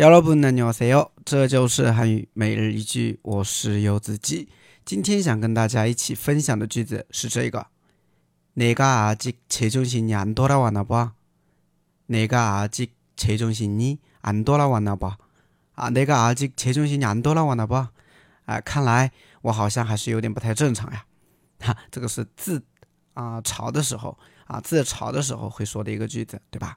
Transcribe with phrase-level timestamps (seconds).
[0.00, 4.50] 여러분안녕하세요，这就是汉语每日一句，我是柚子鸡。
[4.84, 7.68] 今天想跟大家一起分享的句子是这个：
[8.56, 11.12] 내가아직제정신이안돌아왔나 봐。
[12.08, 15.16] 내가아직제정신이안돌아왔나 봐。
[15.76, 17.88] 啊，내가아직제정신이안돌아왔나 봐。
[18.44, 19.10] 啊，看来
[19.40, 21.06] 我好像还是有点不太正常呀。
[21.60, 22.62] 哈，这个是自
[23.14, 26.76] 啊嘲的时候啊自嘲的时候会说的一个句子，对吧？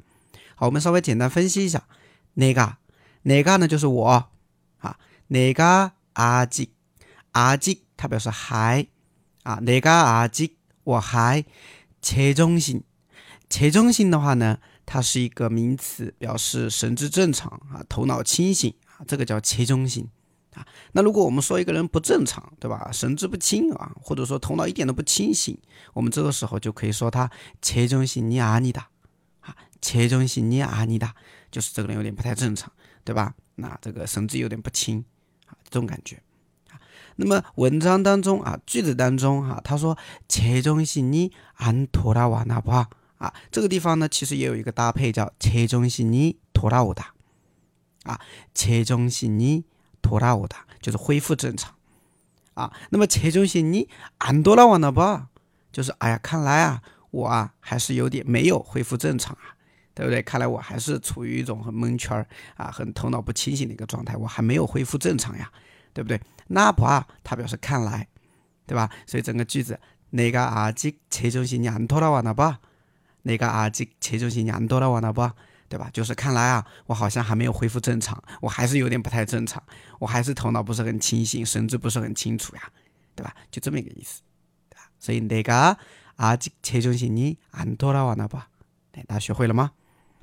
[0.55, 1.83] 好，我们稍微简单分析一下，
[2.35, 2.77] 那个。
[3.24, 3.68] 哪个呢？
[3.68, 4.30] 就是我。
[4.78, 6.72] 啊，哪个阿吉？
[7.32, 8.86] 阿吉，它表示还。
[9.42, 10.56] 啊，哪个阿吉？
[10.84, 11.44] 我还。
[12.06, 12.84] 切中心，
[13.48, 20.06] 切中心的话呢，它是一个名词，表示神志正常啊，头脑清醒啊，这个叫切中心
[20.52, 20.66] 啊。
[20.92, 22.90] 那如果我们说一个人不正常，对吧？
[22.92, 25.58] 神志不清啊，或者说头脑一点都不清醒，
[25.94, 27.30] 我们这个时候就可以说他
[27.62, 28.88] 切中心你阿尼达啊，
[29.84, 31.14] 切中心你阿尼达，
[31.50, 32.72] 就是这个人有点不太正常。
[33.06, 33.34] 对吧？
[33.56, 35.04] 那这个神志有点不清
[35.46, 36.22] 啊，这种感觉
[36.70, 36.80] 啊。
[37.16, 47.12] 那么文章当中啊，句子当中哈，他说切中心你安托拉瓦那巴啊，这个地方呢，其实也有一个搭配叫切中心你托拉乌达
[48.04, 48.18] 啊，
[48.54, 49.66] 切中心你
[50.00, 51.74] 托拉乌达就是恢复正常
[52.54, 52.72] 啊。
[52.88, 55.28] 那么切中心你安多拉瓦那巴
[55.70, 59.52] 就是哎呀，看来啊，我啊还是有点没有恢复正常啊。
[59.93, 60.21] 对不对？
[60.21, 65.51] 看来我还是处于一种很蒙圈儿啊，很头脑不清醒的一个状态，我还没有恢复正常呀，
[65.93, 66.19] 对不对？
[66.47, 68.07] 那不啊，它表示看来，
[68.65, 68.89] 对吧？
[69.05, 69.79] 所以整个句子，
[70.11, 72.59] 那个阿吉切中心안托拉瓦那吧？
[73.23, 75.35] 那个阿吉切中心안托拉瓦那吧？
[75.67, 75.89] 对吧？
[75.91, 79.61] 就是看来啊，我好像还没有恢复正常，我还是有点不太正常，
[79.99, 82.71] 我还是头脑不是很清醒，神志不是很清楚呀，
[83.15, 83.35] 对吧？
[83.51, 84.21] 就这么一个意思，
[84.69, 84.89] 对吧？
[84.97, 85.77] 所以那个
[86.15, 88.47] 阿吉切中心이안托拉瓦那吧？
[89.07, 89.71] 大家学会了吗？